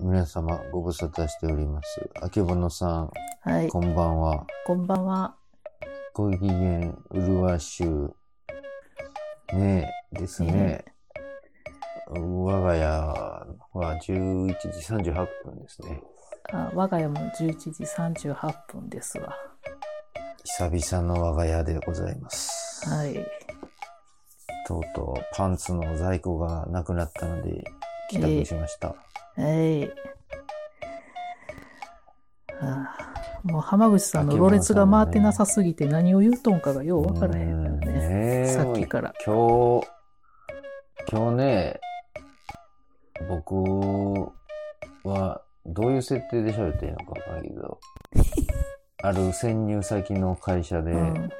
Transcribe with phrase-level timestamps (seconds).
[0.00, 2.10] 皆様ご無沙汰しております。
[2.20, 3.10] あけぼのさん、
[3.42, 3.68] はい。
[3.68, 4.46] こんばんは。
[4.66, 5.34] こんばんは。
[6.12, 7.88] ご機嫌うるわしゅ
[9.52, 9.56] う。
[9.56, 10.84] ねえ、ですね。
[12.08, 16.02] 我が家は11時38分ですね。
[16.52, 19.34] あ我が家も11時38分ですわ。
[20.44, 22.88] 久々の我が家でございます。
[22.88, 23.14] はい。
[24.66, 27.64] とうとうパンツの在庫がなくなったので
[28.10, 28.88] しました。
[28.88, 28.94] は
[29.36, 29.90] い。
[32.60, 32.96] あ
[33.44, 37.86] もう浜口さんのろれつが回ってなさすぎて何を言うとんかがようわからへんからうんね。
[37.86, 37.98] ね
[38.46, 39.12] えさっきから。
[39.24, 39.86] 今日、
[41.12, 41.80] 今日ね、
[43.28, 43.54] 僕
[45.04, 47.80] はどういう設定で喋っていいのかわからんけど、
[49.02, 51.30] ある潜入先の会社で、うん。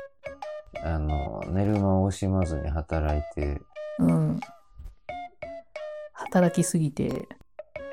[0.83, 3.63] あの、寝る間を惜しまずに働いて、
[3.99, 4.41] うん。
[6.35, 7.29] 働きすぎて、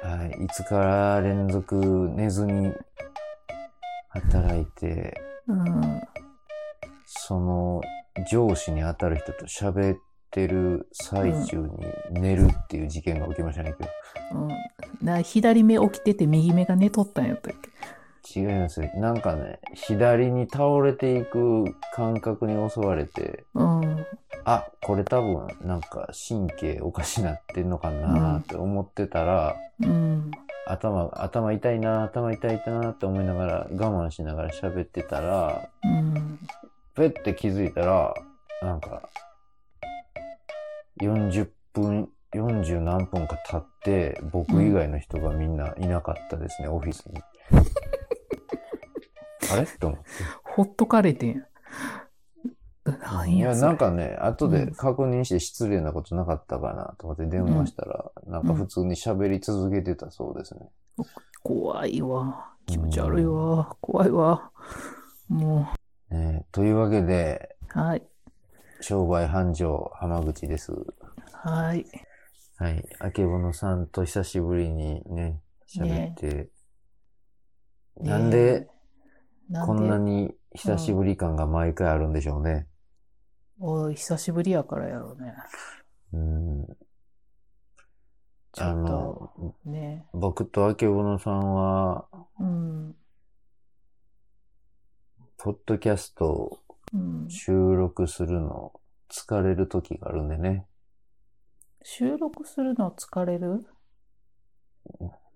[0.02, 2.73] はい、いつから連続寝ずに
[4.09, 5.14] 働いて、
[5.48, 6.02] うん。
[7.06, 7.81] その
[8.31, 9.98] 上司に当たる人と喋っ
[10.31, 11.70] てる最中に
[12.20, 13.75] 寝るっていう事件が起きましたね、
[14.31, 14.53] 今日。
[15.03, 17.70] うん、な左目起きてて右目が寝とったんやったっけ？
[18.36, 18.89] 違いますよ。
[18.95, 24.05] なんかね、左に倒れていく感覚に襲われて、うん。
[24.45, 30.31] あ、これ多分なんか神経おかしなってんのかなって思ってたら、うん。
[30.67, 36.39] 頭、頭痛いな、頭痛いなって思いながら我慢しながら喋ってたら、うん。
[36.95, 38.14] ペッて気づいたら、
[38.61, 39.02] なんか、
[41.02, 47.22] 40分、40何分か経って、僕以外の人がみんないなかったですね、オフィスに。
[49.52, 49.67] あれ？
[49.67, 50.05] と思って。
[50.44, 51.45] ほっとかれてん。
[52.83, 60.67] なんいや、なんかね、後でうん確認して失礼なことなかったかなと思って電話したら、なんか普通に喋り続けてたそうですね。
[61.43, 62.53] 怖いわ。
[62.66, 63.77] 気持ち悪いわ。
[63.81, 64.52] 怖いわ。
[65.30, 65.67] も
[66.09, 68.03] ねというわけで、う、はい。
[68.81, 70.71] 商売繁盛浜口です。
[71.31, 71.86] はい。
[72.58, 72.83] はい。
[72.99, 76.49] あけぼのさんと久しぶりにね、喋って、
[77.97, 78.70] なんでなんで
[79.54, 82.67] こんなに久しぶり感が毎回あるんでしょうね。
[83.60, 85.34] おい、久しぶりやからやろうね。
[86.14, 86.64] うん。
[86.64, 86.66] あ
[88.54, 90.06] ちょっと、の、ね。
[90.14, 92.08] 僕とあけぼのさんは、
[92.39, 92.95] うん。
[95.38, 96.60] ポッドキャスト。
[97.30, 98.73] 収録するの
[99.10, 100.66] 疲れる時があるんでね。
[101.83, 103.66] 収録するの疲れる？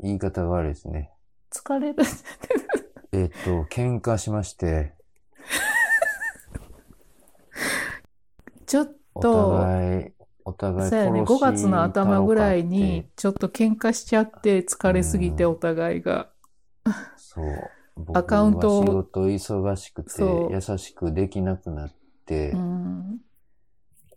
[0.01, 1.11] 言い方が悪いですね。
[1.49, 2.03] 疲れる
[3.15, 4.93] えっ、と、喧嘩しまして、
[8.65, 10.11] ちょっおと、互い、
[10.43, 16.29] お互いそうやね、5殺し月の頭ぐらいにちょっと喧嘩しちゃって、疲れすぎて、うんお互いが。
[17.15, 17.45] そう。
[17.95, 21.93] 僕アカウントをは仕事忙しくて優しくできなくなっ
[22.25, 23.19] て、うん。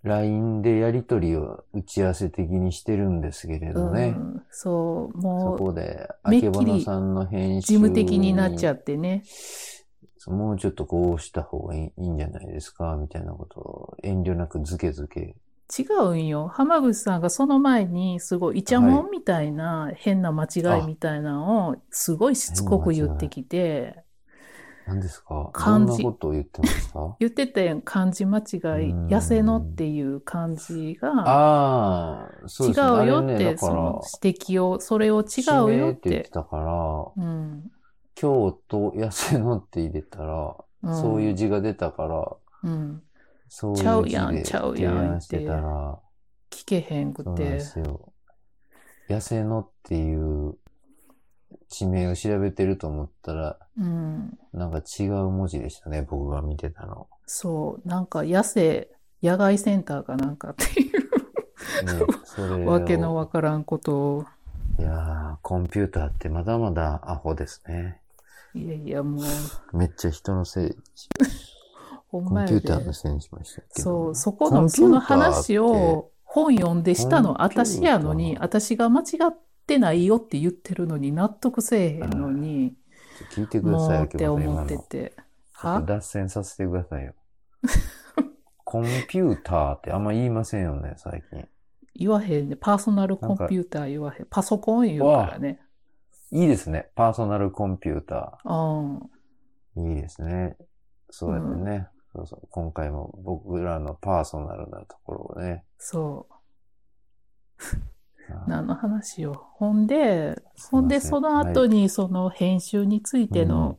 [0.09, 4.15] LINE でやりとりを打ち合わせ的にしてるんですけれどね。
[4.17, 9.23] うん、そう、そもう、こで、あけぼのさんの編集事務的になっちゃっってね。
[10.27, 15.37] もうちょっとこうした方がいいいいんじゃないですかみたいなことを遠慮なくずけずけ。
[15.79, 16.49] 違うんよ。
[16.49, 24.03] 浜口さんがその前に、すごいイチャモンみたいな、変な間違いみたいなのを、すごいしつこく言ってきて、
[24.89, 25.35] 何ですか？
[25.35, 27.17] ど漢字んなことを言ってますか？
[27.21, 28.43] 言ってたやん、漢字間違
[28.87, 33.03] い、うん痩せのっていう漢字が、ああ、そう違ですね。
[33.03, 36.31] うよって、だからその、指摘を、それを違う地よっ名って言ってて。
[36.31, 36.57] たか
[37.17, 37.71] ら、うん。
[38.15, 43.03] 京都痩せのって入れたら、うんそういう字が出たから、うん。
[43.49, 45.99] そうちゃいう字うやんでちゃうやん提案してたら、
[46.51, 47.61] 聞けへんくてそうなんで。
[47.61, 48.13] すよ。
[49.09, 50.57] 痩せのっていう
[51.69, 54.39] 地名を調べてると思ったら、うん。
[54.53, 57.07] なんか違う文字でしたね、僕が見てたの。
[57.27, 57.89] そう。
[57.89, 58.89] なんか、野生、
[59.23, 64.25] 野外センターかなんかっていう、ね、わけのわからんことを。
[64.79, 68.01] いやー、コンピューターってまだまだアホですね。
[68.55, 70.77] いやいや、もう、めっちゃ人のせい、
[72.09, 73.83] ほんまやでコンピューターのせいにしましたけど。
[73.83, 79.37] そう、そこコの、その話を本読んでしたの私やのに、私が間違っ
[79.69, 82.75] てないよって言ってるのに納得せえへんのに、
[83.33, 85.13] 聞いてくださいよ、って思ってて。
[85.53, 85.83] は？
[85.83, 87.13] 脱線させてくださいよ。
[88.65, 91.47] コンピューターってあんま言いませんよね、最近。
[91.95, 92.57] 言わへんね。
[92.57, 94.27] パーソナルコンピューター言わへん。
[94.31, 95.61] パソコン言うからね。
[96.31, 96.91] いいですね。
[96.95, 98.99] パーソナルコンピュータうん。
[98.99, 99.01] ー。
[99.77, 100.57] いいですね。
[101.11, 101.89] そうやってね。
[102.15, 102.49] そうそう。
[102.51, 105.65] 今回も僕らのパーソナルなところをね。
[105.79, 106.27] そ
[108.31, 109.49] あ何の話よ。
[109.55, 110.41] ほんで、
[110.71, 113.79] ほんで、その後にその編集についての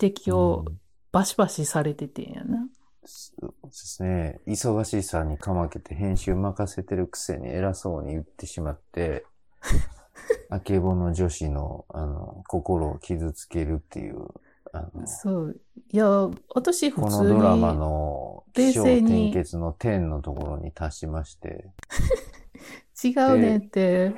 [0.00, 0.78] 指摘をうん
[1.12, 2.66] バシバシされててんやな。
[3.04, 4.40] そうですね。
[4.46, 9.26] 忙しさにかまけて編集任せてるくせに偉そうに言ってしまって、
[10.48, 14.26] あけぼの女子の、あの、心を傷つけるっていう、
[14.72, 15.60] あの、そう。
[15.90, 16.06] いや、
[16.54, 17.28] 私普こ通に。
[17.28, 21.66] のドラマの冷静に転結の点のところに達しまして、
[23.08, 24.14] 違うねんって。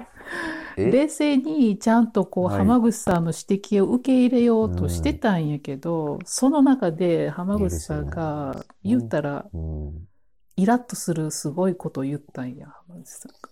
[0.76, 0.90] え？
[0.90, 10.08] 冷静にちゃんとこう、はい浜口さんの指摘を受け入れようとしてたんやけど、その中で浜口さんが言ったら、うん。
[10.56, 13.50] イラッとするすごいことを言ったんや、浜口さんが。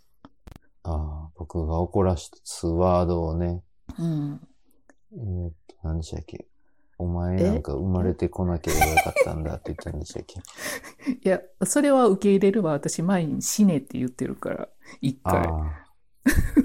[0.85, 3.63] ああ、僕が怒らすワードをね、
[3.99, 4.41] うん。
[5.13, 6.47] えーっと、何でしたっけ？
[6.99, 10.41] お前なんか生まれてこなければよかったんだって言ったんでしたっけ？
[11.21, 12.73] いや、それは受け入れるわ。
[12.73, 14.69] 私前に死ねって言ってるから、
[15.01, 15.47] 一回。
[15.47, 15.85] あ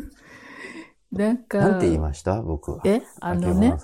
[1.11, 1.69] なんか、あ。
[1.69, 2.41] なんて言いました？
[2.41, 2.81] 僕は。
[2.85, 3.75] え、あのね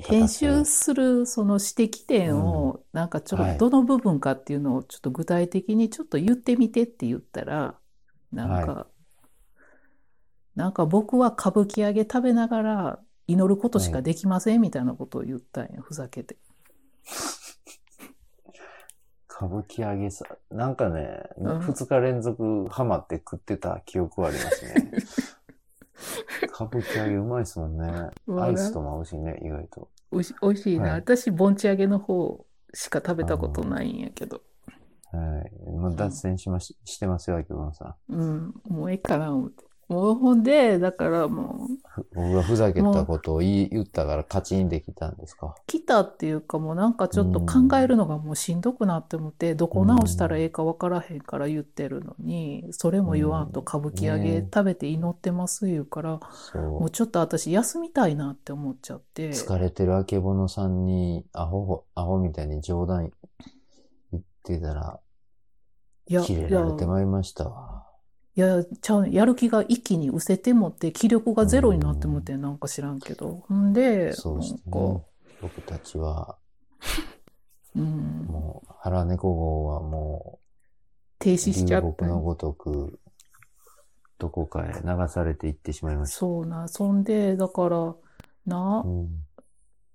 [0.00, 7.76] 編集するその指摘点を、なんかちょっはいとどの部分かっていうのをちょっと具体的にちょっと言ってみてって言ったら、
[8.30, 8.86] なんか、
[10.54, 13.00] なんか僕は歌舞伎揚げ食べながら
[13.32, 16.36] 祈ることしかできませんみたいなことを言ったんや、ふざけて。
[19.28, 24.92] 歌舞伎揚げさ、なんかね、うん二日連続ハマって食ってた記憶はありますね。
[26.54, 28.10] 歌舞伎揚げうまいですもんね。
[28.38, 29.88] アイスとも合うしね、意外と。
[30.10, 30.84] おいしおいしいな。
[30.84, 32.44] はい私、盆地揚げの方
[32.74, 34.42] しか食べたことないんやけど。
[35.10, 35.70] はい。
[35.70, 38.14] もう脱線しまし、してますよ、あけぼのさん。
[38.14, 39.64] うん、もうええかな思って。
[39.88, 45.54] もうほんで、だからもう、ふ僕がふざけたことを言い言ったからカチンできたんですか？
[45.66, 56.20] 来たっていうかもうなんかちょっと考えるのがもうしんどくなって思って、どこ直したらええかわからへんから言ってるのに、それも言わんと歌舞伎揚げね食べて祈ってます言うから。
[56.54, 59.30] もうちょっと私休みたいなって思っちゃって。
[59.30, 63.10] 疲れてるあけぼのさんに、アホ、アホみたいに冗談
[64.12, 64.98] 言ってたら、
[66.06, 67.84] いや、キレいやられてまいりましたわ。
[68.34, 73.44] いや、ちゃう、やる気が一気に失せてもって、気力がゼロになってもって、なんか知らんけど。
[73.48, 74.46] ほんで、そうね。
[75.40, 76.38] 僕たちは、
[77.76, 80.40] うん、もう、腹猫号はも
[81.18, 82.06] 停う、止しちゃった流木。
[82.06, 83.00] のごとく、
[84.18, 86.18] どこかへ流されていってしまいました。
[86.18, 87.94] そうな、そんで、だから、
[88.46, 89.26] なう、ん。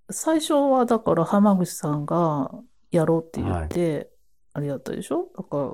[0.10, 2.52] 最初はだから浜口さんが
[2.92, 4.12] やろうって言って、
[4.54, 5.28] あれやったでしょ？
[5.38, 5.74] だから、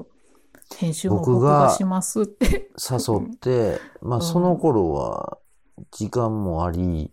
[0.78, 2.70] 編集も僕僕ががしますって。
[2.78, 4.24] 誘って、 まあうん。
[4.24, 5.38] その頃は、
[5.92, 7.12] 時間もあり、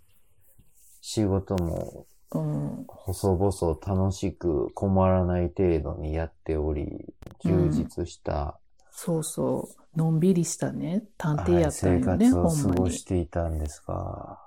[1.00, 7.12] 仕事もうん、細々楽しく困らない程度にやっており、
[7.44, 8.60] 充実した、
[8.92, 12.74] そうそう、のんびりしたね、探偵はいやったよね、ほ活を過。
[12.76, 14.38] ごしていたんですが、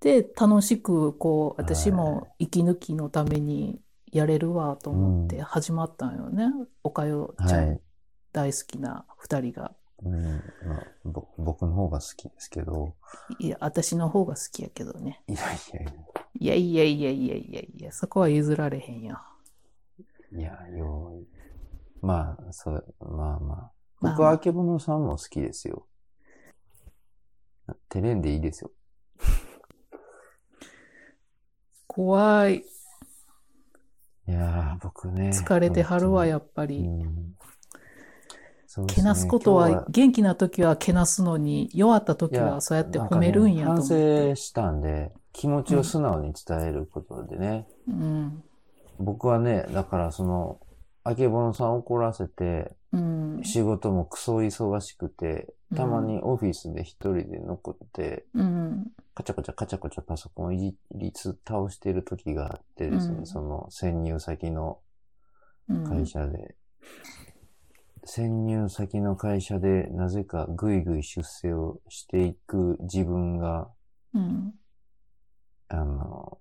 [0.00, 3.80] で、楽しく、こう、私はも息抜きのために
[4.12, 6.46] やれるわと思って始まったんよね。
[6.84, 7.68] おかよちゃん。
[7.68, 7.80] はい。
[8.32, 9.74] 大好きな二人が。
[10.04, 10.22] うん
[10.66, 12.96] まあ、ぼ僕の方が好きですけど、
[13.38, 15.22] いや、私の方が好きやけどね。
[15.28, 15.58] いやい
[16.40, 19.20] やいいやいやいやいやいやいや、そこは譲られへんよ。
[20.32, 21.26] や、いや、よい。
[22.04, 23.72] まあ、そう、まあまあ。
[24.00, 25.86] まあ僕はあけぼのさんも好きですよ。
[27.88, 28.72] 照れんでいいですよ。
[31.86, 32.64] 怖い。
[34.26, 35.30] いやー、僕ね。
[35.30, 36.78] 疲れてはるわ、本やっぱり。
[36.78, 37.36] うん
[38.74, 44.04] そうですけねなすこと今日は、元気な時はけなすのに、弱った時いやはそうやって褒めるんやと思っなんか。
[44.04, 48.42] 反省したんで、気持ちを素直に伝えることでね、うん。
[48.98, 50.58] 僕はね、だからその、
[51.04, 53.40] あけぼのさん怒らせて、うん。
[53.44, 58.86] 仕事もクソ忙しくて、たまにオフィスで一人で残って、うん。
[59.14, 64.78] カチャカチャカチャカチャパソコンをいじりつ倒してる時があってですね、うんその潜入先の
[65.68, 65.84] うん。
[65.86, 66.54] 会社で、
[68.04, 73.68] 潜入先の会社でなぜかぐいぐい出世をしていく自分が、
[74.14, 74.54] うん。
[75.68, 76.38] あの、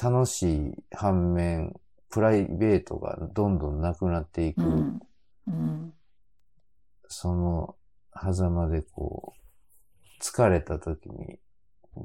[0.00, 1.74] 楽しい反面、
[2.10, 5.00] プライベートがどんどんなくなっていく、うん。
[5.46, 5.92] うん。
[7.08, 7.76] その
[8.14, 11.38] 狭間でこう、疲れた時に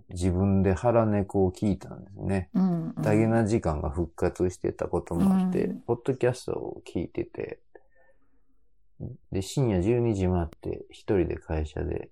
[0.10, 2.50] 自分で腹猫を聞いたんですね。
[2.54, 2.94] うん。
[3.02, 7.60] ダゲな時間が復活してたこともあって、うんポッドキャストを聞いてて、
[9.32, 12.10] で、深夜12時回って一人で会社で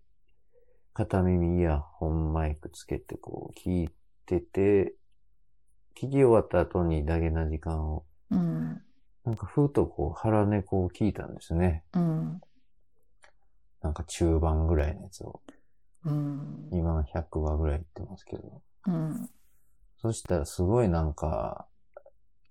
[0.94, 3.90] 片耳イヤホンマイクつけてこう聞い
[4.26, 4.96] てて、
[5.96, 8.82] 聞き終わった後にダゲな時間を、うん。
[9.26, 11.84] なんかふとこう腹猫を聞いたんですね。
[11.94, 12.42] うん。
[13.82, 15.42] なんか中盤ぐらいのやつを。
[16.06, 16.70] うん。
[16.72, 18.62] 今100話ぐらい言ってますけど。
[18.88, 19.30] うん。
[20.02, 21.68] そしたらすごいなんか、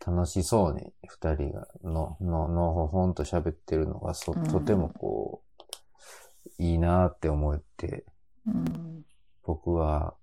[0.06, 8.04] 楽しそうに二人が、の、の、のほほんと喋ってるのがそ、うんとてもこう、いいなって思って、
[8.46, 9.04] うん。
[9.42, 10.14] 僕は、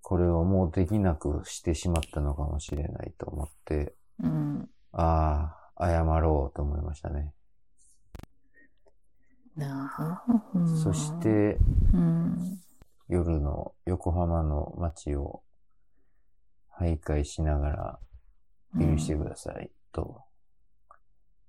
[0.00, 4.68] これをもうできなくしてしまったのかもしれないと思って、うん。
[4.92, 7.32] ああ、謝ろうと思いましたね。
[9.56, 11.58] なあ、ほんまそし、て、
[11.92, 12.60] うん。
[13.08, 15.42] 夜の横浜の街を
[16.78, 17.98] 徘徊しながら、
[18.78, 20.22] 許してください、と。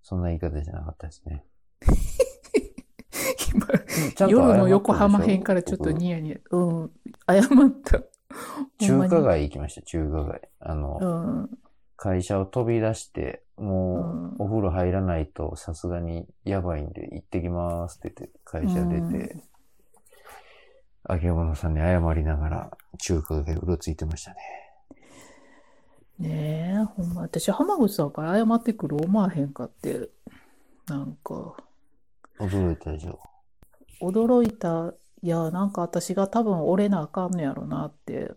[0.02, 1.46] そんな言い方じゃなかったですね。
[4.18, 6.38] 今、夜の横浜編からちょっと僕ニヤニヤ。
[6.52, 6.92] うん。
[7.28, 7.46] 謝っ
[7.84, 8.04] た。
[8.80, 10.50] 中華街行きました、中華街。
[10.60, 11.10] あの、にう
[11.44, 11.50] ん。
[11.96, 19.38] 会社を飛び出して、もうお風呂入らないとさすがにやばいんで、行ってきますって言って、会社出て、
[21.04, 24.38] あけぼのさんに謝りながら、中華街うろついてましたね。
[26.24, 27.22] ねえ、ほんま。
[27.24, 30.10] 私、浜口さんから謝ってくる思わへんかって。
[30.88, 31.56] なんか、
[32.40, 33.20] 驚いたでしょ。
[34.02, 34.94] 驚いた。
[35.22, 38.32] いや、なんか私が多分折れなあかんのやろなって。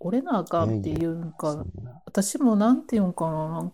[0.00, 3.72] 折れなあかんっていうんか、そんな私もなんていうんかな。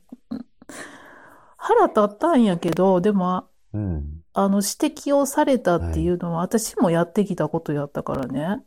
[1.56, 4.22] 腹立ったんやけど、でも、うん。
[4.32, 8.64] あの、指摘をされたっていうのは、私もやってきたことやったからね。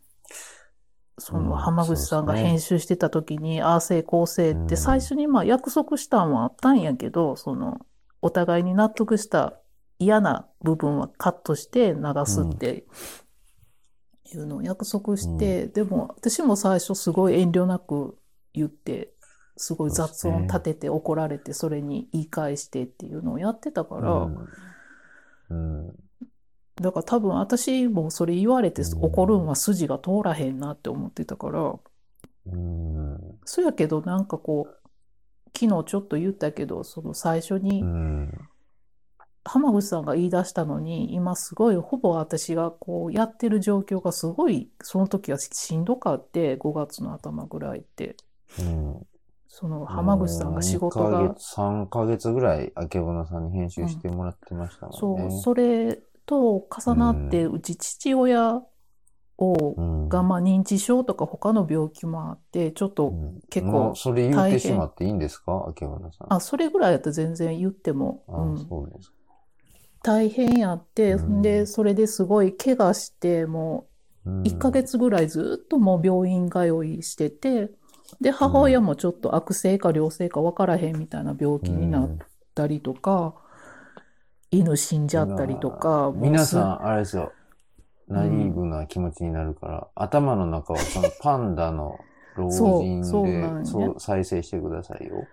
[1.18, 7.86] その、うん浜口さんが編集してた時に、ああせいこうせいってうん最初にまあ約束したんはあったんやけど、その、
[8.22, 9.60] お互いに納得した
[10.00, 12.86] 嫌な部分はカットして流すって
[14.26, 18.18] いうのを約束して、でも私も最初すごい遠慮なく
[18.54, 19.14] 言って、
[19.56, 24.48] すごい雑音立てて怒られて、それに言い返してっていうのをやってたから、うん。
[25.50, 25.96] うん。
[26.82, 31.76] だから多分私もそれ言われてうん怒るんは筋が通らへんなって思ってたから、
[32.52, 33.40] うん。
[33.46, 34.90] そやけどなんかこう、
[35.58, 38.32] 昨日ちょっと言ったけど、その最初にうん。
[39.44, 48.18] 浜口さんが言い出したのに、今すごいほぼ私がこうやってる状況がすごい、その時はしんどかって、5月の頭ぐらいって。
[48.60, 49.08] うん。
[49.48, 55.32] その浜口さんが仕事が2ヶ、月、3ヶ月ぐらい、あけぼのさんに編集してもらってましたもんね。
[55.32, 58.62] そう、それと重なって、うち父親
[59.40, 60.10] を、うん。
[60.10, 63.40] が、まあ認知症とか他の病気もあって、ちょっとうん。
[63.50, 65.66] 結構もうそれ言ってしまっていいんですか？
[65.68, 66.34] あけぼのさん。
[66.34, 69.16] あ、それぐらいやったら全然言っても、あうん、そうですか。
[70.04, 71.42] 大変やって、うん。
[71.42, 73.88] で、それですごい怪我して、も
[74.26, 74.44] うん。
[74.44, 77.72] う1ヶ月ぐらいずっともう病院通いしてて、
[78.22, 82.10] で、母親もちょっと悪性か良性か分からへんみたいな病気になっ
[82.56, 83.36] たりとか、
[84.52, 87.32] 犬死んじゃったりとか、皆さん、あれですよ。
[88.08, 92.00] ナイーブな気持ちになるから、頭の中はそのパンダの
[92.38, 95.28] 老人そうそうで、そう再生してくださいよ。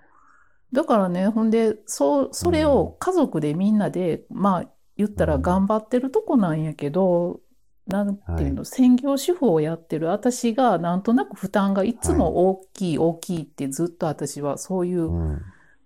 [0.72, 4.64] だからね、ほんで、そう、それを家族でみんなで、まあ、
[4.96, 7.40] 言ったら頑張ってるとこなんやけど、
[7.86, 15.42] なんていうの、専業主婦をやってる私が、なんとなく負担がいつも大きい、大きいってずっと私はそういう、うん。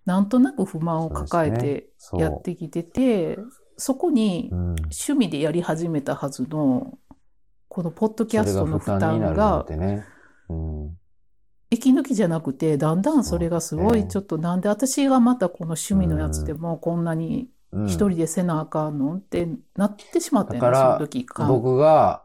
[0.09, 3.39] なんとなく不満を抱えてやってきてて、
[3.77, 4.59] そこにうん。
[4.71, 6.99] 趣味でやり始めたはずの、
[7.69, 9.67] このポッドキャストの負担が。
[11.71, 17.87] 息抜きじゃなくて、だんだんそれがすごいちょっとなんで私がまたこの趣味のやつでもこんなにうん。
[17.87, 19.47] 一人でせなあかんのって
[19.77, 21.47] なってしまったんやだからその時か。
[21.47, 22.23] 僕が、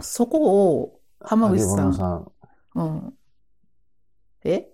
[0.00, 2.26] そこを浜口さん、
[2.74, 3.14] うん。
[4.42, 4.71] え？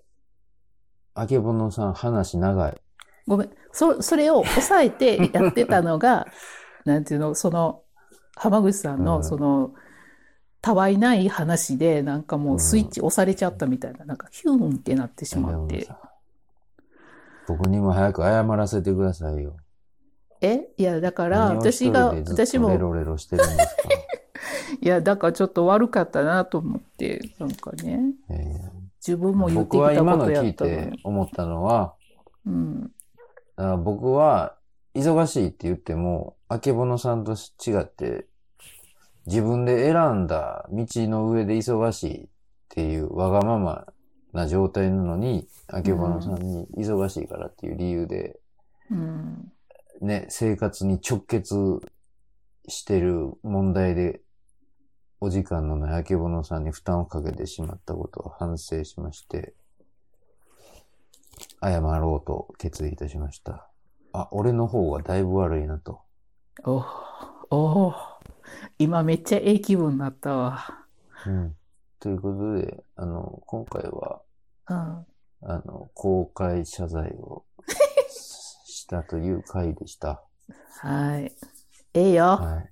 [1.20, 2.80] あけぼのさん話長い。
[3.26, 3.50] ごめん。
[3.72, 6.26] そ、それを抑えてやってたのが、
[6.84, 7.82] なんていうの、その、
[8.36, 9.24] 浜口さんの、うん。
[9.24, 9.72] その、
[10.60, 15.88] たわいない話で、なんかもうスイッチ押されちゃったみたいな、なんかヒューンってなってしまって。
[17.46, 19.56] 僕にも早く謝らせてくださいよ。
[20.40, 20.68] え？
[20.76, 22.68] いや、だから、私が、私も。
[22.70, 23.82] レ、ロレロしてるんですか？
[24.80, 31.00] いや、だからちょっと悪かったなと思って、なんかね、えー自分も言って僕はきたこ今の聞いとやったのてに。
[31.04, 31.94] 思ったのは、
[32.46, 32.90] うん。
[33.56, 34.56] あ僕は
[34.94, 38.26] 忙しいって言っても、あけぼのさんと違って、
[39.26, 42.28] 自分で選んだ道の上で忙しいっ
[42.70, 43.86] ていうわがまま
[44.32, 48.38] な状態なのに、あけぼのさんに忙しいからっていう理由で、
[48.90, 49.52] うん。
[50.00, 51.80] ね、生活に直結
[52.68, 54.20] してる問題で、
[55.20, 59.54] お時間のないあけぼのさんに負担をかけてしまったことを反省しまして、
[61.60, 63.68] 謝ろうと決意いたしました。
[64.12, 66.00] あ、俺の方がだいぶ悪いなと。
[66.64, 66.84] お
[67.50, 67.94] お
[68.78, 70.84] 今めっちゃええ気分になったわ。
[71.26, 71.56] うん。
[72.00, 74.20] ということで、あの、今回は、
[74.68, 74.76] うん。
[74.76, 80.22] あの、公開謝罪をしたという回でした。
[80.80, 81.32] はい。
[81.94, 82.24] ええよ。
[82.24, 82.62] は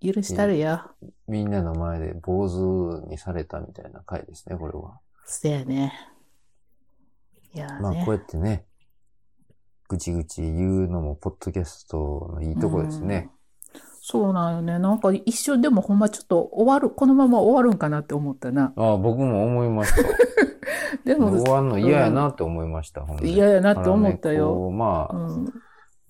[0.00, 0.12] い。
[0.12, 0.90] 許したるよ。
[1.28, 4.98] みんなの前で坊主にされたみたいな回ですね、これは。
[5.24, 5.92] せやね。
[7.54, 8.64] いやまあ、ねこうやってね、
[9.88, 13.30] ぐちぐち言うのも、ポッドキャストのいいとこですね。
[14.00, 14.78] そうなんよね。
[14.78, 18.72] なんか一瞬でもほんまちょっと終わる、このまま終わるんかなって思ったな。
[18.76, 20.02] ああ、僕も思いました。
[21.04, 25.44] でも、終わんの嫌やなって思いました、ほんで嫌やなって思ったよまあ、うん。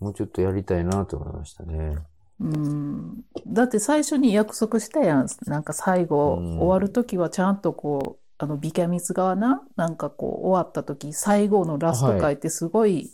[0.00, 1.98] もうちょっとやりたいなと思いましたね。
[2.42, 3.24] うん。
[3.46, 5.26] だって最初に約束したやん。
[5.46, 13.10] なんか最後、うん終わるときはちゃんとこう、あの、ビキャミツ側な、なんかこう、終わったとき、最後のラスト回ってすごい、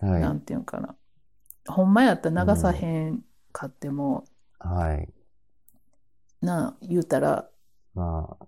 [0.00, 0.20] はい。
[0.20, 0.94] なんていうんかな。
[1.66, 3.20] ほんまやったら流さへん
[3.52, 4.24] かっても、
[4.58, 5.08] はい。
[6.40, 7.48] な、言うたら、
[7.94, 8.46] まあ、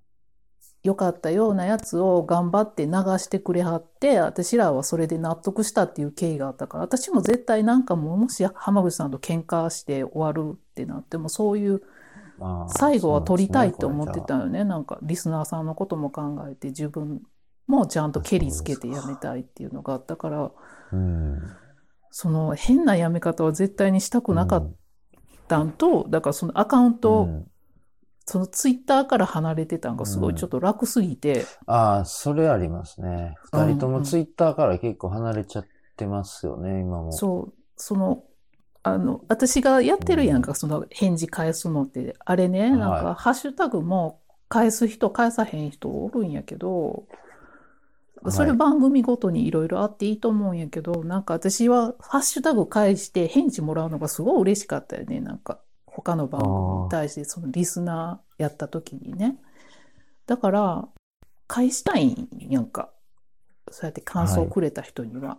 [0.83, 11.83] 良かったようなやつを頑張って流してくれはって、私らはそれで納得したっていう経緯があったから、私も絶対なんかもう、もし浜口さんと喧嘩して終わるってなっても、そういう
[12.39, 14.65] まあ、最後は撮りたいって思ってたよね。
[14.65, 17.23] なんかリスナーさんのことも考えて、自分
[17.69, 20.51] もちゃんとケリつけてやめたいっていうのがあったから。
[22.15, 24.37] その変なやめ方は絶対にしたくうん。
[24.37, 24.73] なかっ
[25.47, 27.47] たんと、だからそのアカウント、うん
[28.33, 33.35] そのツイッターから離れてたんがすごいちょっと楽すぎて、ああ、それありますね。
[33.53, 35.67] 二人ともツイッターから結構離れちゃっ
[35.99, 37.13] てますよね、今も。
[37.13, 38.25] そう、その、
[38.83, 42.17] あの、私がやってるやんか、その返事返すのって。
[42.25, 47.05] あれね、なんはか、ハッシュタグも返す人、返さへん人おるんやけど、
[48.31, 55.21] それはい番組ごとにいろいろあっていいと思うんやけど、なんか私はハッシュタグ返して返事もらうのがすごい嬉しかったよね。
[55.21, 55.61] なんか、
[55.95, 59.37] 他の番組に対して、そのリスナーやった時にね。
[60.27, 60.89] だから、
[61.47, 62.91] 返したいんやんか。
[63.71, 65.39] そうやって感想をくれた人には。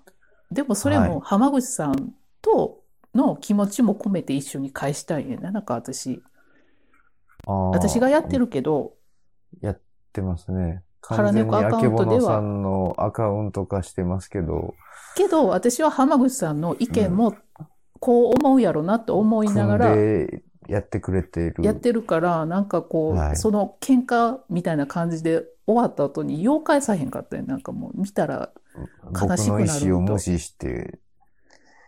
[0.51, 2.84] でもそれはいも浜口さんと
[3.15, 5.51] の気持ちも込めて一緒に返したいんやな。
[5.51, 6.21] なんか私、
[7.45, 8.93] 私がやってるけど、
[9.62, 9.82] やっ
[10.13, 10.84] てますね。
[11.01, 14.73] 腹完全に猫アカウントではあけぼのさんのアカウント化してますけど、
[15.15, 17.36] けど私は浜口さんの意見も
[17.99, 21.63] こう思うやろなと思いながら組やってくれている。
[21.63, 27.43] やってるから、なんかこう、はいその喧嘩みたいな感じで終わった後に妖怪さへんかったよ。
[27.43, 28.52] なんかもう見たら、
[29.04, 30.99] 僕悲しくなるの意思を無視して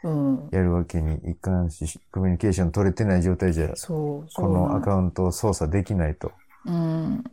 [0.06, 0.50] うん。
[0.52, 6.32] やるわけにいかんし、コミュニケーション取れてない状態じゃ、そう、そうこのアカウントを操作できないと。
[6.66, 7.24] うん。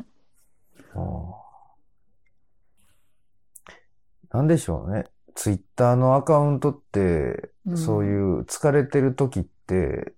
[4.32, 5.04] なんでしょうね。
[5.34, 10.14] ツイッターのアカウントって、うんそういう疲れてる時って、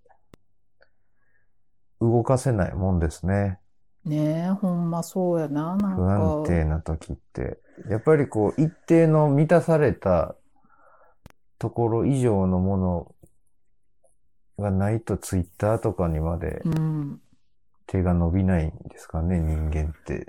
[2.10, 3.58] 動かせないもんですね。
[4.04, 6.48] ねえ、ほんまそうやな、なん不安か。
[6.48, 7.58] 定な時って。
[7.88, 10.36] やっぱりこう、一定の満たされた
[11.58, 13.14] ところ以上のもの
[14.58, 17.20] がないとツイッターとかにまでうん。
[17.86, 20.26] 手が伸びないんですかね、人間って。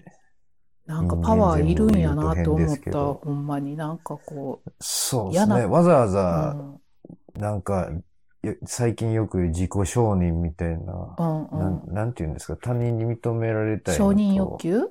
[0.86, 3.00] なんかパワーいるんやなと思った。
[3.14, 5.66] ほんまになんかこそうですね。
[5.66, 6.10] わざわう。
[6.10, 6.56] ざ
[7.36, 7.42] う、ん。
[7.42, 8.02] なんか、よ
[8.66, 11.94] 最近よく自己承認みたいな、うんうなんん。
[11.94, 14.90] なんていうんですか、他人に認められたい承認欲求？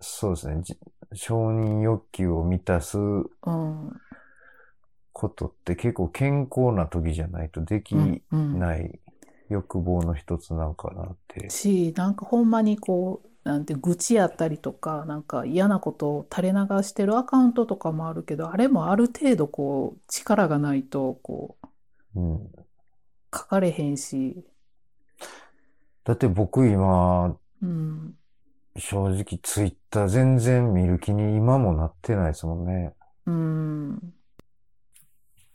[0.00, 0.60] そうですね。
[0.62, 0.78] じ
[1.12, 4.00] 承認欲求を満たすうん。
[5.12, 8.22] ことって結構健康な時じゃないとできうん。
[8.32, 8.58] うん。
[8.58, 9.00] ない
[9.48, 11.50] 欲望の一つなんかなって。
[11.50, 21.56] し、なんかほんまにこう、なんて愚痴やったりとか、なんか嫌なことを垂れ流してるアカウントとかもあるけど、あれもある程度こう、力がないと、こ
[22.14, 22.50] う、うん。
[23.32, 24.44] 書かれへんし、
[26.04, 28.14] だって僕今、うん。
[28.76, 32.94] 正直ツイッター全然見る気に今もなってないですもんね。
[33.26, 34.14] うん。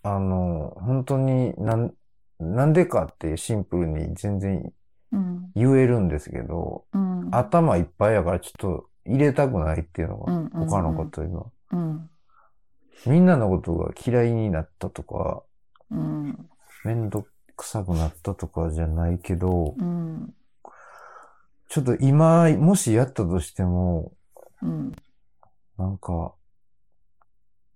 [0.04, 1.94] あの、本当になん、
[2.40, 4.72] なんでかってシンプルに全然
[5.12, 5.52] うん。
[5.56, 7.30] 言えるんですけど、うん。
[7.32, 11.46] 頭いっぱいやからちょっと入れたくないっていうのが他のこと今。
[11.72, 12.10] うん。
[13.06, 15.44] みんなのことが嫌いになったとか、
[15.92, 16.50] うん。
[16.84, 20.34] めんどくさくなったとかじゃないけど、うん。
[21.70, 24.12] ちょっと今、もしやったとしても、
[24.62, 24.92] うん。
[25.78, 26.34] なんか、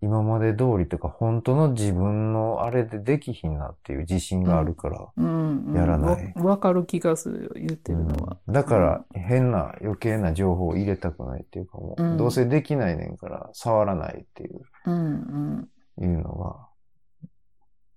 [0.01, 5.07] 今まで通りとか、本当の自分のあれでできひんなっていう自信があるから。
[5.17, 5.73] うん。
[5.75, 8.37] やらないわわかる気がするよ、言ってるのは。
[8.47, 15.69] うんだから、変な余計な情報を入れたくないっていうかもう、うんどうせできないねんから、触らないっていう、うん。
[15.99, 16.03] うん。
[16.03, 16.68] いうのが、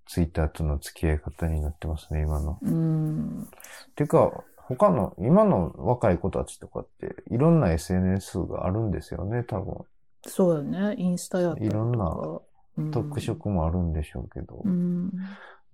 [0.07, 2.59] ツイッターとの付き合い方になってますね、今の。
[2.63, 3.49] うん。
[3.95, 9.85] てか、他の、今の若い子たちとかって、いろんな SNS があるんですよね、多分。
[10.27, 10.95] そうよね。
[10.99, 11.77] インスタやったりとか。
[11.77, 12.41] いろんな
[12.79, 15.13] うん特色もあるんでしょうけど、うん。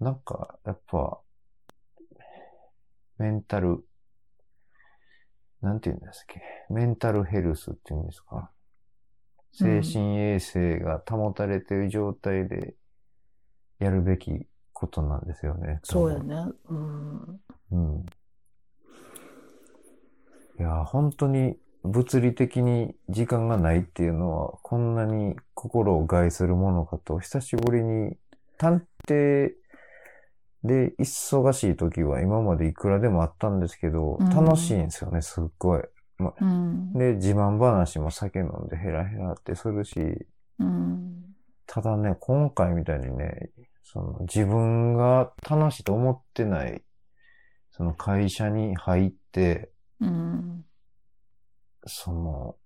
[0.01, 1.21] なんか、やっぱ、
[3.19, 3.85] メンタル、
[5.61, 8.51] なんて言うんですっけ、メンタルヘルスっていうんですか？
[9.53, 12.75] 精神衛生が保たれている状態で
[13.79, 15.81] やるべきことなんですよね。
[15.83, 16.53] そうやね。
[16.69, 17.41] うん。
[17.73, 18.07] うん。
[20.59, 28.17] いや、本当に物理的に時間がないっていうのは、こんなに心を害するものかと、久しぶりに
[28.57, 29.53] 探偵
[30.65, 35.83] で忙しい時は今までいくらでもあったんですけど、うん楽しいんですよね、すっごい。
[36.19, 36.93] うん。
[36.93, 40.27] で、自慢話も酒飲んでヘラヘラってするし、
[40.59, 41.25] うん。
[41.67, 43.51] ただね、今回みたいにね、
[43.91, 46.83] その自分が楽しいと思ってない、
[47.71, 50.67] その会社に入って、うん。
[51.87, 52.57] その、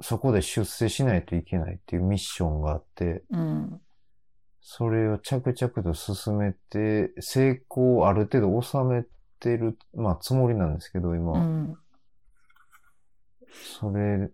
[0.00, 3.80] そこで出世しないといけないっていうミッションがあって、うん。
[4.60, 9.04] それを着々と進めて、成功をある程度収め
[9.38, 11.32] てる、まあつもりなんですけど、今。
[11.34, 11.76] うん。
[13.78, 14.32] それ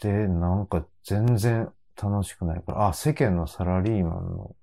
[0.00, 1.68] で、なんか全然
[2.00, 4.54] 楽しくないから、あ、世間のサラリーマンの、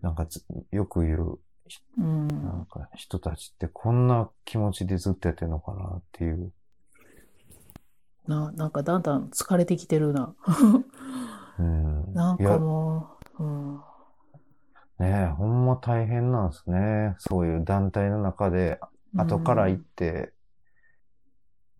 [0.00, 1.38] なんかずよく言う、
[1.98, 2.28] うん。
[2.28, 6.52] なんか人たちってこんな気持ちでずっとやってるのかなっていう。
[8.26, 10.34] な、なんかだんだん疲れてきてるな。
[11.58, 12.14] うん。
[12.14, 13.80] なんかもう、うん。
[14.98, 17.16] ねえ、ほんま大変なんですね。
[17.18, 18.78] そういう団体の中で、
[19.16, 20.32] 後から行って、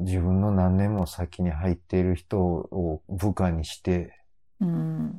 [0.00, 4.18] 自分の何年も先に入っている人を部下にして、
[4.60, 5.13] うん。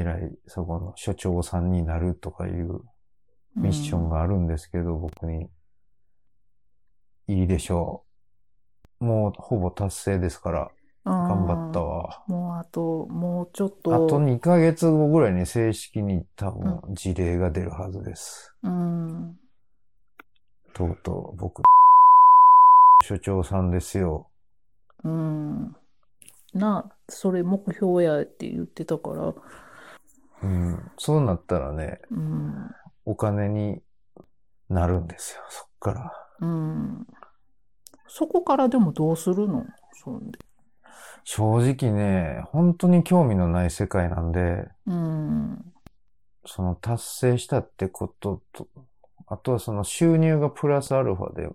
[0.00, 2.80] 偉い、そこの所長さんになるとかいう
[3.56, 5.48] ミッションがあるんですけど、僕に。
[7.28, 8.04] いいでしょ
[9.00, 9.04] う。
[9.04, 10.70] もうほぼ達成ですから、
[11.04, 11.96] 頑張ったわ。
[12.04, 12.24] わ。
[12.26, 18.54] もうあと、もうちょっあとと、2ヶ月後ぐらいに正式に多分事例が出るはずです。
[18.62, 19.38] うん。
[20.74, 21.62] とうとう僕、
[23.04, 24.28] 所長さんですよ。
[25.04, 25.76] うん。
[26.54, 29.34] な、それ目標やって言ってたから、
[30.42, 30.90] うん。
[30.98, 32.70] そうなったらね、うん。
[33.04, 33.80] お金に
[34.68, 36.12] なるんですよ、そっから。
[36.40, 37.06] うん。
[38.08, 39.64] そこからでもどうするの？
[39.92, 40.38] そんで。
[41.24, 45.72] 正直ね、本当に興味のない世界なんで、うん。
[46.44, 48.68] その達成したってことと、
[49.28, 51.48] あとはその収入がプラスアルファで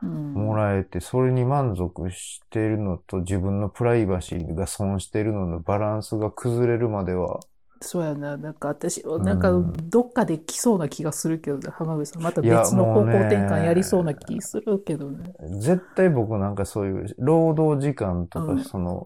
[0.00, 0.34] うん。
[0.34, 7.40] もらえて、それに満足しているのと自分のプライバシーが損しているののバランスが崩れるまでは、
[7.80, 8.36] そうやな。
[8.36, 12.22] なんか私、なんかうんどっかで来そうな気がするけどね、浜口さん。
[12.22, 15.34] また別の方向転換やりそうな気するけどね。
[15.58, 19.04] 絶対僕なんかそういう労働時間とか、うんその、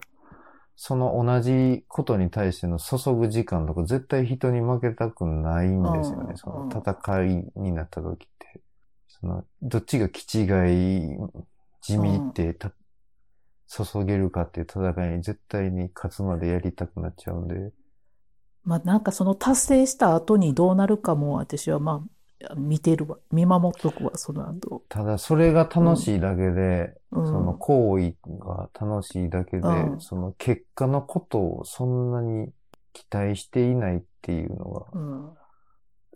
[0.75, 6.29] その同じことに対しての注ぐ時間とか絶対人に負けたくないんですよね。
[6.29, 8.61] うんその戦いになった時って。
[9.07, 11.17] その、どっちが気違い、
[11.81, 12.73] 地味ってた、
[13.67, 17.71] 注げるかっていう戦いに絶対に勝つまでやりたくなっちゃうんで。
[18.63, 22.03] まあなんかその達成した後にどうなるかも私はま
[22.49, 23.17] あ見てるわ。
[23.31, 24.83] 見守っとくわ、その後。
[24.89, 27.25] ただそれが楽しいだけで、うん。
[27.25, 32.49] その行為が楽しいだけで、うんその結果のことをそんなに
[32.93, 35.29] 期待していないっていうのが、うん。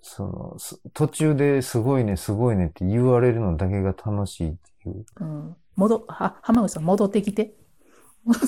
[0.01, 5.05] その、す途中ですごいね、すごいねって言われるのだけが楽しいっていう。
[5.19, 5.55] うん。
[5.75, 7.55] 戻、は、浜口さん戻ってきて。
[8.25, 8.45] 戻っ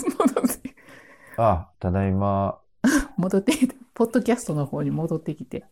[0.57, 0.75] て、
[1.37, 2.59] あ、ただいま、
[3.17, 3.75] 戻ってきて。
[3.93, 5.65] ポッドキャストの方に戻ってきて。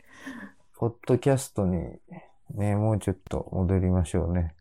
[0.75, 1.99] ポッドキャストに
[2.53, 4.53] ね、もうちょっと戻りましょうね。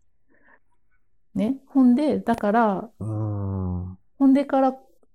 [1.34, 1.58] ね。
[1.68, 3.98] ほんで、だから、うーん。
[4.18, 4.74] ほんでから、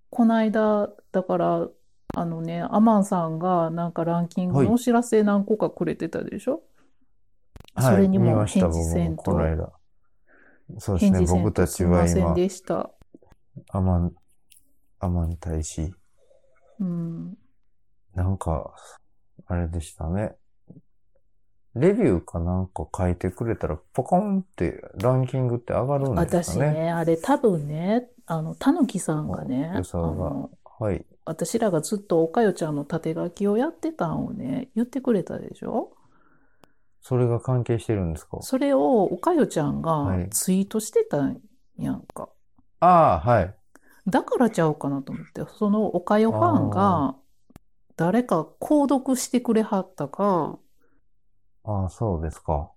[0.10, 1.68] この間、だから、
[2.14, 6.62] あのね、アマンさんがなんかランキングのお知らせ何個かくれてたでしょ？
[7.80, 9.72] それにも返事せんと僕もこの間。
[10.80, 12.90] そうですね、僕たちとすいませんは今、でした。
[13.70, 14.14] アマン、
[15.00, 15.94] アマン大使。
[16.82, 17.38] うん。
[18.16, 18.74] なんか、
[19.46, 20.36] あれでしたね。
[21.74, 26.68] レビューかなんか書いてくれたら、ポコンってランキングって上がるんですかね。
[26.68, 31.06] 私ね、あれ多分ね、あの、たぬきさんがね、がの、はい。
[31.24, 35.94] 私らがずっとおかよちゃんの縦書きをやってたんをね、言ってくれたでしょ？
[37.04, 38.40] それが関係してるんですか？
[38.42, 41.40] それをおかよちゃんがはいツイートしてたん
[41.78, 42.30] やんか。
[42.80, 43.56] ああ、はい。
[44.08, 47.16] だからちゃうかなと思って、そのおかよファンが、
[47.96, 50.60] 誰か購読してくれはったか、
[51.64, 52.72] ああ、そうですか。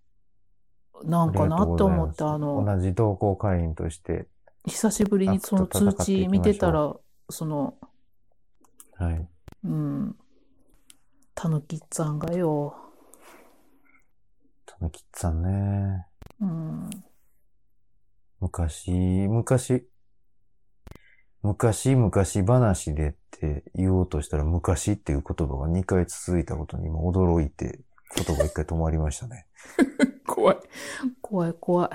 [1.05, 4.29] なんかなと思って、あの、同じ同好会員として。
[4.67, 6.95] 久しぶりにその通知見てたら、
[7.31, 7.75] その、
[8.97, 9.29] はい。
[9.65, 10.17] うん、
[11.35, 12.75] たぬきさんがよ、
[14.67, 16.07] たぬきさんね。
[16.41, 16.91] うん、
[18.41, 18.91] 昔、
[19.29, 19.87] 昔、
[21.44, 27.80] 昔、昔話でって言おうとしたら、昔っていう言葉が2回続いたことに今驚いて、
[28.16, 29.46] 言葉1回止まりましたね。
[30.26, 30.57] 怖い。
[31.20, 31.90] 怖い、怖い。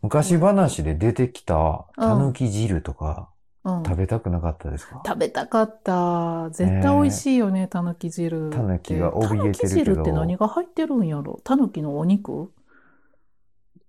[0.00, 3.28] 昔話で出てきたたぬき汁とか
[3.64, 3.82] うん。
[3.84, 5.02] 食べたくなかったですか？
[5.06, 6.48] 食べたかった。
[6.52, 8.48] 絶対美味しいよね、たぬき汁。
[8.50, 11.38] たぬきが怯えてるけどたぬき汁って何が入ってるんやろ？
[11.44, 12.50] たぬきのお肉？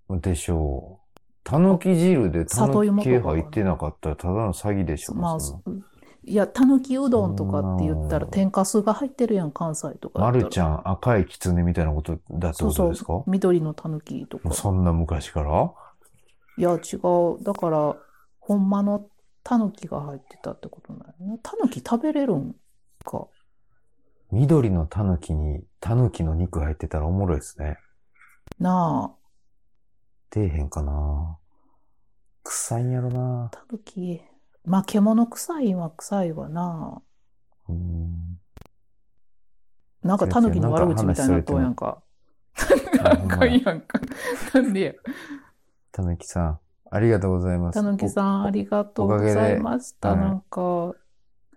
[0.10, 1.03] でしょう。
[1.44, 5.14] たぬき汁でたぬき入ってなかったらただの詐欺でしょ。
[5.14, 5.38] まあ、
[6.24, 10.32] いや、たぬきうどんとかって言ったら天かすが入ってるやん、関西とかやま。
[10.32, 13.08] るちゃん赤い狐みたいなことだってことですか？
[13.08, 14.54] そうそう緑のたぬきとか。
[14.54, 15.74] そんな昔から？
[16.58, 17.44] いや、違う。
[17.44, 17.96] だから、
[18.40, 19.08] ほんまの
[19.44, 21.38] たぬきが入ってたってことなんやな。
[21.44, 22.56] たぬき食べれるん
[23.04, 23.28] か。
[24.32, 27.78] 緑のたぬきにたぬきの肉入ってたらおもろいですね。
[28.60, 29.23] なあ、
[30.34, 31.38] 出えへんかな
[32.44, 34.20] 臭いんやろなたぬき。
[34.66, 37.04] まあ、獣臭いは臭いわな。
[37.70, 38.40] うん。
[40.02, 42.02] なんかたぬきの悪口みたいになっとうやんか。
[43.04, 44.00] なんかいやんか。
[44.56, 44.94] なんでや。
[45.92, 47.76] たぬきさん、ありがとうございます。
[47.76, 50.10] たぬきさん、ありがとうございました。
[50.10, 50.96] はいなんか、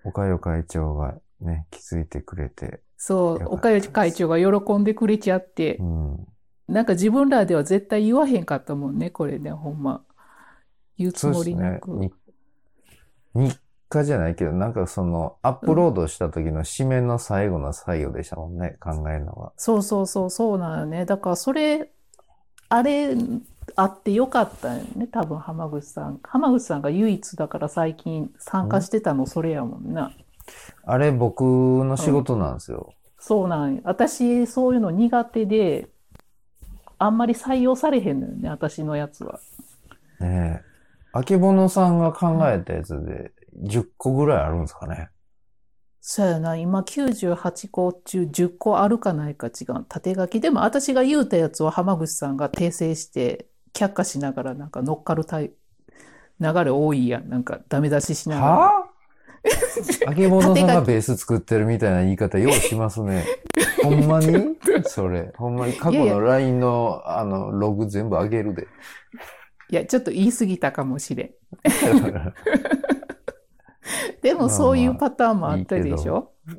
[0.05, 2.83] おかよ会長がね、気づいてくれて。
[2.99, 6.27] そう、よかったです岡吉会長が喜んでくれちゃってう、ん。
[6.69, 10.03] なんか自分らでは絶対言わへんかったもんね、これね、ほんま。
[10.99, 11.93] 言うつもりなく。。
[11.93, 12.11] ね
[13.35, 19.53] に日課じゃないけど、なんかその、アップロードした時の締めの最後の最後でしたもんね、考えるのが。
[19.57, 21.05] そうそうそう、そうなんよね。
[21.05, 21.93] だからそれ、
[22.69, 23.15] あれ、
[23.77, 26.19] あってよかったよね、多分浜口さん。
[26.23, 30.13] 浜口さんが唯一だから最近参加してたのそれやもんな。
[30.85, 32.93] あれ僕の仕事なんですよ。
[33.19, 35.89] そうなんよ私、そういうの苦手で、
[36.99, 39.41] あんまり採用されへんのよね、私のやつは。
[40.21, 40.65] ねえ。
[41.13, 43.33] あけぼのさんが考えたやつで
[43.63, 45.09] 10個ぐらいあるんですかね。
[46.01, 49.85] そうやな、今98個中10個あるかないか違う。
[49.89, 50.41] 縦書き。
[50.41, 55.53] でも私が言うたやつを浜口さんが訂正して、却下しながらなんか乗っかるタイ
[56.41, 57.29] 流れ多いやん。
[57.29, 58.49] なんかダメ出ししながら。
[58.53, 58.86] はぁ
[60.07, 63.25] あけぼのさんがベース作ってるみたいな言い方ようしますね。
[63.83, 64.57] ほんまに？
[64.85, 65.33] それ。
[65.37, 68.67] ほんまに過去の LINE のあのログ全部上げるで。
[69.71, 71.31] いや、ちょっと言い過ぎたかもしれん。
[74.23, 76.33] でもまあそういうパターンもあったでしょ？
[76.47, 76.57] うん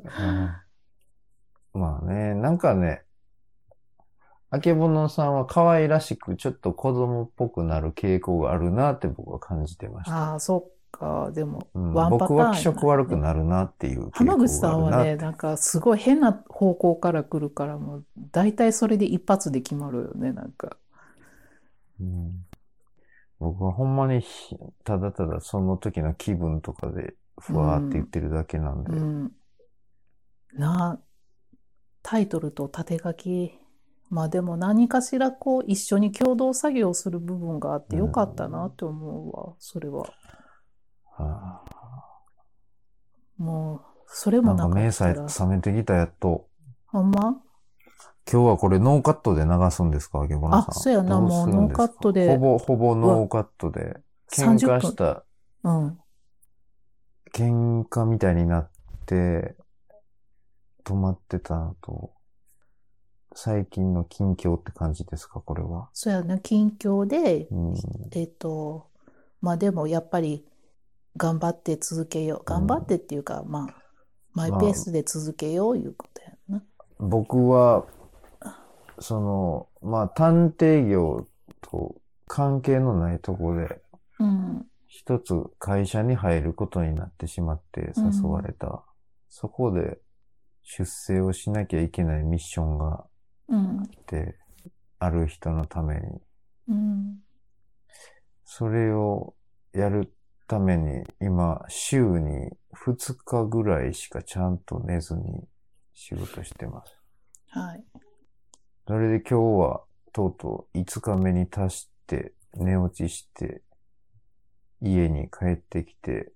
[1.74, 3.02] まあね、なんかね、
[4.50, 10.32] あけぼのさんは可愛らしくちょっと子供っぽくなる傾向があるなって僕は感じてました。
[10.32, 11.30] ああ、そっか。
[11.32, 20.76] でも、うんワンパターン僕は気色悪くなるなっていう傾向があるな浜口さんはね、なんかすごい変な方向から来るから、もう大体それで一発で決まるよね、なんか。
[22.00, 22.44] うん
[23.40, 28.92] 僕はほんまにひただただその時の気分とかでふわーって言ってるだけなんで。
[28.92, 29.32] うん。
[30.54, 30.98] なあ、
[32.02, 33.52] タイトルと縦書き。
[34.10, 40.04] まあでも何かしらこう一緒に共同作業する部分があってよかったなって思うわ、それは。
[41.24, 41.62] は
[43.36, 45.28] もう、それあ、なんか目もなかったら。
[45.28, 46.48] さえ冷めてきたやっと。
[46.86, 47.40] ほんま？
[48.30, 50.70] 今日はこれノーカットで流すんですかあけぼのさん。
[50.70, 53.96] あそうやなもうノーカットでほぼ、ほぼノーカットで。
[54.30, 55.24] 30分喧嘩した、
[55.64, 55.98] うん。
[57.34, 58.70] 喧嘩みたいになっ
[59.06, 59.56] て、
[60.84, 62.12] 止まってたのと、
[63.34, 65.88] 最近の近況って感じですかこれは？
[65.94, 67.74] そうやね、近況で、うん。
[68.12, 68.90] えっと、
[69.40, 70.44] まあでもやっぱり
[71.18, 72.42] 頑張って続けよう。
[72.44, 73.74] 頑張ってっていうか、まあ、
[74.32, 76.62] マイペースで続けよういうことやな。
[76.98, 77.86] 僕は、
[79.00, 81.28] その、まあ、探偵業
[81.60, 83.82] と関係のないとこで、
[84.20, 84.66] うん。
[84.86, 88.84] 一つ会社に入ることになってしまって誘われた。
[89.28, 89.98] そこで
[90.62, 93.06] 出世をしなきゃいけないミッションがあ
[93.48, 93.82] うん。
[93.82, 94.36] って、
[94.98, 96.00] ある人のために、
[96.68, 97.18] うん。
[98.44, 99.34] それを
[99.72, 100.12] やる
[100.48, 105.44] ために、今、週に2日ぐらいしかちゃんと寝ずに
[105.94, 106.96] 仕事してます。
[107.50, 107.84] はい。
[108.86, 109.82] それで今日は
[110.12, 113.60] とうとう5日目に達して寝落ちして
[114.80, 116.32] 家に帰ってきて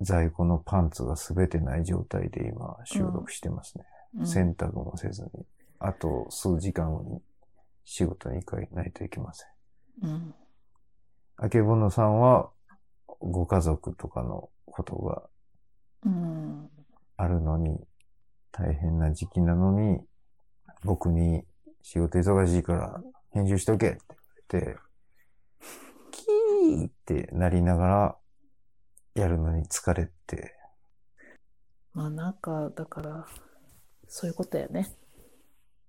[0.00, 3.84] 在庫のパンツが全てない状態で今収録してますね。
[3.84, 5.44] うん洗濯もせずに。
[5.78, 7.20] あと数時間後に
[7.84, 9.48] 仕事に行かないといけません。
[10.02, 10.34] うん。
[11.36, 12.50] あけぼのさんは
[13.20, 15.22] ご家族とかのことが
[16.04, 16.70] うん。
[17.16, 17.80] あるのに、
[18.52, 20.00] 大変な時期なのに、
[20.84, 21.44] 僕に
[21.82, 23.02] 仕事忙しいから
[23.32, 23.98] 編集しとけって
[24.50, 24.76] 言われて、
[26.10, 28.16] キーってなりながら
[29.14, 30.54] やるのに疲れて、
[31.92, 33.26] まあなんか、だから、
[34.06, 34.88] そういうことやね。